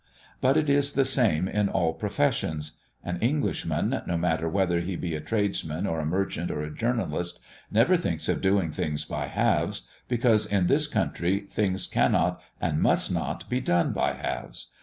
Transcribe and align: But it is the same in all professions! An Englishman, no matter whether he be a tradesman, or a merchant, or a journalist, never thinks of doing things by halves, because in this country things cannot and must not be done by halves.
But 0.41 0.57
it 0.57 0.67
is 0.67 0.93
the 0.93 1.05
same 1.05 1.47
in 1.47 1.69
all 1.69 1.93
professions! 1.93 2.79
An 3.03 3.19
Englishman, 3.19 4.01
no 4.07 4.17
matter 4.17 4.49
whether 4.49 4.79
he 4.79 4.95
be 4.95 5.13
a 5.13 5.19
tradesman, 5.21 5.85
or 5.85 5.99
a 5.99 6.07
merchant, 6.07 6.49
or 6.49 6.63
a 6.63 6.73
journalist, 6.73 7.39
never 7.69 7.95
thinks 7.95 8.27
of 8.27 8.41
doing 8.41 8.71
things 8.71 9.05
by 9.05 9.27
halves, 9.27 9.83
because 10.07 10.47
in 10.47 10.65
this 10.65 10.87
country 10.87 11.41
things 11.41 11.85
cannot 11.85 12.41
and 12.59 12.81
must 12.81 13.11
not 13.11 13.47
be 13.47 13.61
done 13.61 13.93
by 13.93 14.13
halves. 14.13 14.71